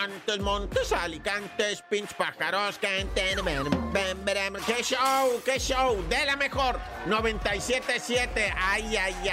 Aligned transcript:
Montes, 0.00 0.40
Montes, 0.40 0.92
Alicantes, 0.92 1.82
pinch 1.90 2.14
pájaros, 2.14 2.78
canten, 2.78 3.36
qué 4.64 4.82
show, 4.82 5.42
qué 5.44 5.58
show, 5.58 6.02
de 6.08 6.24
la 6.24 6.36
mejor, 6.36 6.80
97.7, 7.06 8.54
ay, 8.56 8.96
ay, 8.96 9.30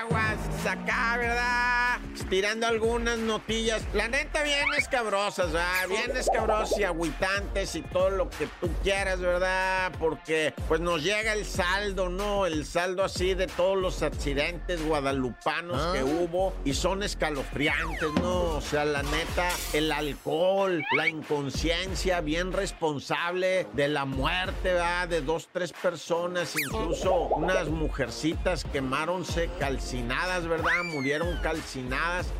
aguas, 0.00 0.66
acá, 0.66 1.16
¿verdad? 1.18 1.87
Tirando 2.28 2.66
algunas 2.66 3.16
notillas, 3.18 3.82
la 3.94 4.08
neta 4.08 4.42
bien 4.42 4.66
escabrosas, 4.76 5.52
¿verdad? 5.52 5.88
Bien 5.88 6.14
escabrosas 6.14 6.78
y 6.78 6.84
agüitantes 6.84 7.74
y 7.74 7.80
todo 7.82 8.10
lo 8.10 8.28
que 8.28 8.46
tú 8.60 8.68
quieras, 8.82 9.20
¿verdad? 9.20 9.92
Porque 9.98 10.52
pues 10.68 10.80
nos 10.80 11.02
llega 11.02 11.32
el 11.32 11.46
saldo, 11.46 12.10
¿no? 12.10 12.44
El 12.44 12.66
saldo 12.66 13.02
así 13.02 13.32
de 13.32 13.46
todos 13.46 13.78
los 13.78 14.02
accidentes 14.02 14.84
guadalupanos 14.84 15.94
que 15.94 16.04
hubo 16.04 16.52
y 16.64 16.74
son 16.74 17.02
escalofriantes, 17.02 18.12
¿no? 18.20 18.56
O 18.56 18.60
sea, 18.60 18.84
la 18.84 19.02
neta, 19.04 19.48
el 19.72 19.90
alcohol, 19.90 20.84
la 20.92 21.08
inconsciencia 21.08 22.20
bien 22.20 22.52
responsable 22.52 23.66
de 23.72 23.88
la 23.88 24.04
muerte, 24.04 24.74
¿verdad? 24.74 25.08
De 25.08 25.22
dos, 25.22 25.48
tres 25.50 25.72
personas, 25.72 26.54
incluso 26.58 27.14
unas 27.14 27.68
mujercitas 27.68 28.64
quemaronse 28.64 29.48
calcinadas, 29.58 30.46
¿verdad? 30.46 30.82
Murieron 30.84 31.38
calcinadas 31.42 31.87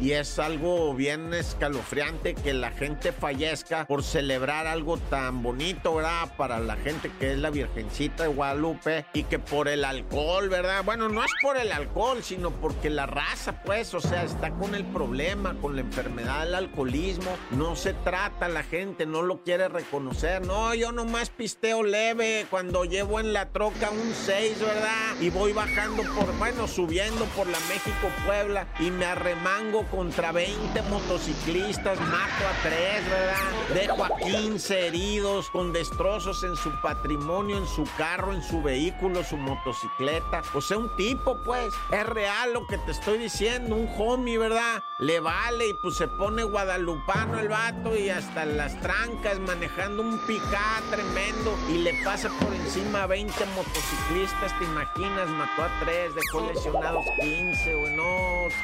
y 0.00 0.12
es 0.12 0.38
algo 0.38 0.94
bien 0.94 1.32
escalofriante 1.32 2.34
que 2.34 2.52
la 2.52 2.70
gente 2.70 3.12
fallezca 3.12 3.86
por 3.86 4.02
celebrar 4.02 4.66
algo 4.66 4.98
tan 4.98 5.42
bonito, 5.42 5.94
¿verdad? 5.94 6.34
Para 6.36 6.58
la 6.58 6.76
gente 6.76 7.10
que 7.18 7.32
es 7.32 7.38
la 7.38 7.50
Virgencita 7.50 8.24
de 8.24 8.28
Guadalupe 8.28 9.06
y 9.12 9.24
que 9.24 9.38
por 9.38 9.68
el 9.68 9.84
alcohol, 9.84 10.48
¿verdad? 10.48 10.84
Bueno, 10.84 11.08
no 11.08 11.24
es 11.24 11.30
por 11.40 11.56
el 11.56 11.72
alcohol, 11.72 12.22
sino 12.22 12.50
porque 12.50 12.90
la 12.90 13.06
raza, 13.06 13.62
pues, 13.62 13.94
o 13.94 14.00
sea, 14.00 14.22
está 14.22 14.50
con 14.50 14.74
el 14.74 14.84
problema, 14.84 15.54
con 15.60 15.74
la 15.74 15.80
enfermedad 15.80 16.44
del 16.44 16.54
alcoholismo. 16.54 17.36
No 17.50 17.74
se 17.74 17.94
trata 17.94 18.48
la 18.48 18.62
gente, 18.62 19.06
no 19.06 19.22
lo 19.22 19.42
quiere 19.42 19.68
reconocer. 19.68 20.46
No, 20.46 20.74
yo 20.74 20.92
nomás 20.92 21.30
pisteo 21.30 21.82
leve 21.82 22.46
cuando 22.50 22.84
llevo 22.84 23.18
en 23.18 23.32
la 23.32 23.46
troca 23.50 23.90
un 23.90 24.12
6, 24.14 24.60
¿verdad? 24.60 25.20
Y 25.20 25.30
voy 25.30 25.52
bajando 25.52 26.02
por, 26.14 26.36
bueno, 26.38 26.68
subiendo 26.68 27.24
por 27.36 27.46
la 27.46 27.58
México-Puebla 27.60 28.66
y 28.78 28.90
me 28.90 29.06
arremango 29.38 29.84
contra 29.86 30.32
20 30.32 30.82
motociclistas, 30.82 31.98
mato 32.00 32.46
a 32.46 32.62
3, 32.62 33.04
¿verdad? 33.08 33.74
Dejo 33.74 34.04
a 34.04 34.16
15 34.16 34.86
heridos 34.86 35.50
con 35.50 35.72
destrozos 35.72 36.42
en 36.44 36.56
su 36.56 36.70
patrimonio, 36.80 37.56
en 37.56 37.66
su 37.66 37.84
carro, 37.96 38.32
en 38.32 38.42
su 38.42 38.62
vehículo, 38.62 39.22
su 39.24 39.36
motocicleta. 39.36 40.42
O 40.54 40.60
sea, 40.60 40.78
un 40.78 40.94
tipo, 40.96 41.36
pues, 41.44 41.74
es 41.90 42.06
real 42.06 42.52
lo 42.52 42.66
que 42.66 42.78
te 42.78 42.92
estoy 42.92 43.18
diciendo, 43.18 43.76
un 43.76 43.88
homie, 43.98 44.38
¿verdad? 44.38 44.82
Le 44.98 45.20
vale 45.20 45.68
y 45.68 45.74
pues 45.74 45.96
se 45.96 46.08
pone 46.08 46.42
guadalupano 46.42 47.38
el 47.38 47.48
vato 47.48 47.96
y 47.96 48.10
hasta 48.10 48.44
las 48.44 48.80
trancas 48.80 49.38
manejando 49.40 50.02
un 50.02 50.18
picá 50.26 50.82
tremendo 50.90 51.56
y 51.70 51.78
le 51.78 51.92
pasa 52.04 52.28
por 52.40 52.52
encima 52.54 53.04
a 53.04 53.06
20 53.06 53.32
motociclistas, 53.54 54.58
te 54.58 54.64
imaginas, 54.64 55.28
mató 55.30 55.62
a 55.62 55.80
3, 55.84 56.14
dejó 56.14 56.40
lesionados 56.52 57.04
15, 57.20 57.74
o 57.74 57.88
no, 57.90 58.07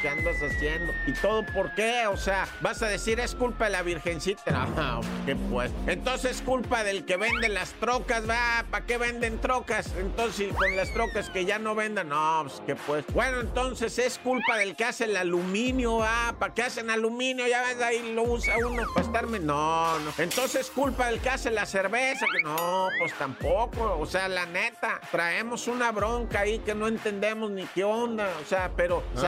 ¿qué 0.04 0.10
andas 0.10 0.36
haciendo? 0.42 0.92
Y 1.06 1.14
todo, 1.14 1.46
¿por 1.46 1.74
qué? 1.74 2.06
O 2.08 2.18
sea, 2.18 2.46
vas 2.60 2.82
a 2.82 2.88
decir, 2.88 3.18
es 3.20 3.34
culpa 3.34 3.64
de 3.64 3.70
la 3.70 3.82
virgencita. 3.82 4.42
Ah, 4.76 5.00
¿qué 5.24 5.36
pues? 5.36 5.70
Entonces 5.86 6.32
es 6.32 6.42
culpa 6.42 6.82
del 6.82 7.04
que 7.04 7.16
vende 7.16 7.48
las 7.48 7.72
trocas, 7.74 8.28
va, 8.28 8.64
¿para 8.70 8.84
qué 8.84 8.98
venden 8.98 9.40
trocas? 9.40 9.92
Entonces, 9.96 10.52
con 10.52 10.76
las 10.76 10.92
trocas 10.92 11.30
que 11.30 11.44
ya 11.44 11.58
no 11.58 11.74
vendan, 11.74 12.08
no, 12.08 12.44
pues, 12.44 12.62
¿qué 12.66 12.74
pues? 12.74 13.04
Bueno, 13.14 13.40
entonces 13.40 13.98
es 13.98 14.18
culpa 14.18 14.56
del 14.56 14.74
que 14.74 14.84
hace 14.84 15.04
el 15.04 15.16
aluminio, 15.16 15.98
va, 15.98 16.34
¿para 16.38 16.52
qué 16.52 16.62
hacen 16.62 16.90
aluminio? 16.90 17.46
Ya 17.46 17.62
ves, 17.62 17.80
ahí 17.80 18.12
lo 18.12 18.24
usa 18.24 18.56
uno 18.58 18.82
para 18.92 19.06
estarme, 19.06 19.38
no, 19.38 19.98
no. 20.00 20.12
Entonces 20.18 20.62
es 20.62 20.70
culpa 20.70 21.06
del 21.06 21.20
que 21.20 21.30
hace 21.30 21.50
la 21.50 21.66
cerveza, 21.66 22.26
que 22.26 22.42
no, 22.42 22.88
pues 22.98 23.14
tampoco, 23.14 23.96
o 23.98 24.06
sea, 24.06 24.28
la 24.28 24.44
neta, 24.44 25.00
traemos 25.10 25.68
una 25.68 25.92
bronca 25.92 26.40
ahí 26.40 26.58
que 26.58 26.74
no 26.74 26.88
entendemos 26.88 27.50
ni 27.50 27.64
qué 27.66 27.84
onda, 27.84 28.28
o 28.42 28.44
sea, 28.44 28.72
pero 28.76 29.02
ah. 29.16 29.20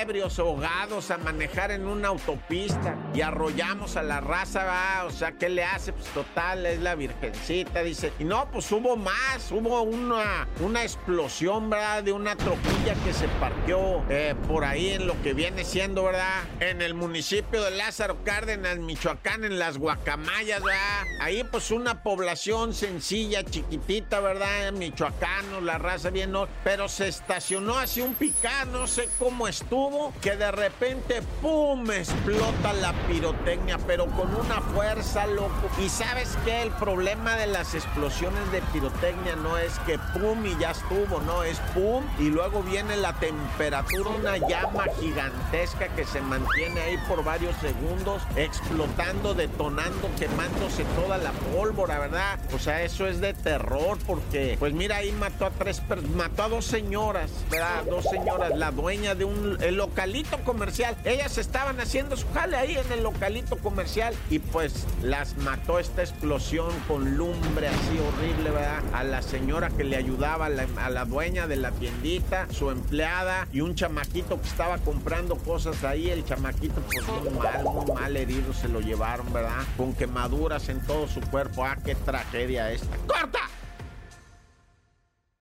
Ebrios, 0.00 0.38
ahogados 0.38 1.10
a 1.10 1.18
manejar 1.18 1.70
en 1.70 1.86
una 1.86 2.08
autopista 2.08 2.96
y 3.14 3.20
arrollamos 3.20 3.96
a 3.96 4.02
la 4.02 4.20
raza, 4.20 4.64
va, 4.64 5.04
o 5.04 5.10
sea, 5.10 5.32
¿qué 5.32 5.48
le 5.48 5.64
hace? 5.64 5.92
Pues 5.92 6.06
total, 6.08 6.64
es 6.66 6.80
la 6.80 6.94
virgencita, 6.94 7.82
dice. 7.82 8.12
Y 8.18 8.24
no, 8.24 8.50
pues 8.50 8.70
hubo 8.72 8.96
más, 8.96 9.50
hubo 9.50 9.82
una, 9.82 10.48
una 10.60 10.82
explosión, 10.82 11.70
¿verdad? 11.70 12.02
De 12.02 12.12
una 12.12 12.36
troquilla 12.36 12.94
que 13.04 13.12
se 13.12 13.28
partió 13.40 14.02
eh, 14.08 14.34
por 14.48 14.64
ahí 14.64 14.90
en 14.90 15.06
lo 15.06 15.20
que 15.22 15.34
viene 15.34 15.64
siendo, 15.64 16.04
¿verdad? 16.04 16.44
En 16.60 16.82
el 16.82 16.94
municipio 16.94 17.62
de 17.62 17.70
Lázaro 17.72 18.24
Cárdenas, 18.24 18.78
Michoacán, 18.78 19.44
en 19.44 19.58
las 19.58 19.78
guacamayas, 19.78 20.62
¿verdad? 20.62 21.04
Ahí 21.20 21.44
pues 21.44 21.70
una 21.70 22.02
población 22.02 22.74
sencilla, 22.74 23.44
chiquitita, 23.44 24.20
¿verdad? 24.20 24.72
Michoacano, 24.72 25.60
la 25.60 25.78
raza 25.78 26.10
bien, 26.10 26.32
no, 26.32 26.48
pero 26.64 26.88
se 26.88 27.08
estacionó 27.08 27.78
así 27.78 28.00
un 28.00 28.14
picar, 28.14 28.66
no 28.68 28.86
sé 28.86 29.08
cómo 29.18 29.48
estuvo, 29.48 29.89
que 30.20 30.36
de 30.36 30.50
repente, 30.50 31.22
¡pum! 31.42 31.90
explota 31.90 32.72
la 32.74 32.92
pirotecnia, 33.08 33.78
pero 33.86 34.06
con 34.06 34.34
una 34.34 34.60
fuerza, 34.60 35.26
loco. 35.26 35.68
Y 35.82 35.88
sabes 35.88 36.36
qué? 36.44 36.62
El 36.62 36.70
problema 36.70 37.36
de 37.36 37.46
las 37.46 37.74
explosiones 37.74 38.52
de 38.52 38.60
pirotecnia 38.72 39.36
no 39.36 39.58
es 39.58 39.78
que 39.80 39.98
¡pum! 39.98 40.46
y 40.46 40.56
ya 40.58 40.70
estuvo, 40.70 41.20
no, 41.20 41.42
es 41.42 41.58
¡pum! 41.74 42.04
y 42.18 42.28
luego 42.28 42.62
viene 42.62 42.96
la 42.96 43.14
temperatura, 43.14 44.10
una 44.10 44.36
llama 44.36 44.84
gigantesca 45.00 45.88
que 45.88 46.04
se 46.04 46.20
mantiene 46.20 46.80
ahí 46.80 46.96
por 47.08 47.24
varios 47.24 47.56
segundos, 47.56 48.22
explotando, 48.36 49.34
detonando, 49.34 50.08
quemándose 50.18 50.84
toda 51.02 51.18
la 51.18 51.32
pólvora, 51.32 51.98
¿verdad? 51.98 52.38
O 52.54 52.58
sea, 52.58 52.82
eso 52.82 53.06
es 53.06 53.20
de 53.20 53.34
terror 53.34 53.98
porque, 54.06 54.56
pues 54.58 54.72
mira, 54.72 54.96
ahí 54.96 55.12
mató 55.12 55.46
a 55.46 55.50
tres, 55.50 55.82
mató 56.14 56.44
a 56.44 56.48
dos 56.48 56.64
señoras, 56.64 57.30
¿verdad? 57.50 57.84
Dos 57.84 58.04
señoras, 58.04 58.56
la 58.56 58.70
dueña 58.70 59.14
de 59.14 59.24
un 59.24 59.58
localito 59.80 60.36
comercial. 60.44 60.94
Ellas 61.06 61.38
estaban 61.38 61.80
haciendo 61.80 62.14
su 62.14 62.30
jale 62.34 62.58
ahí 62.58 62.76
en 62.76 62.92
el 62.92 63.02
localito 63.02 63.56
comercial 63.56 64.14
y 64.28 64.38
pues 64.38 64.86
las 65.02 65.38
mató 65.38 65.78
esta 65.78 66.02
explosión 66.02 66.70
con 66.86 67.16
lumbre 67.16 67.68
así 67.68 67.98
horrible, 67.98 68.50
¿verdad? 68.50 68.82
A 68.92 69.04
la 69.04 69.22
señora 69.22 69.70
que 69.70 69.84
le 69.84 69.96
ayudaba, 69.96 70.46
a 70.46 70.90
la, 70.90 71.04
dueña 71.06 71.46
de 71.46 71.56
la 71.56 71.70
tiendita, 71.70 72.46
su 72.52 72.70
empleada 72.70 73.48
y 73.52 73.62
un 73.62 73.74
chamaquito 73.74 74.38
que 74.38 74.48
estaba 74.48 74.76
comprando 74.76 75.36
cosas 75.36 75.82
ahí. 75.82 76.10
El 76.10 76.26
chamaquito 76.26 76.78
pues 76.82 77.06
muy 77.06 77.38
mal, 77.38 77.64
muy 77.64 77.86
mal 77.94 78.16
herido 78.18 78.52
se 78.52 78.68
lo 78.68 78.80
llevaron, 78.80 79.32
¿verdad? 79.32 79.64
Con 79.78 79.94
quemaduras 79.94 80.68
en 80.68 80.84
todo 80.86 81.08
su 81.08 81.22
cuerpo. 81.22 81.64
Ah, 81.64 81.78
qué 81.82 81.94
tragedia 81.94 82.70
esta. 82.70 82.96
¡Corta! 83.06 83.49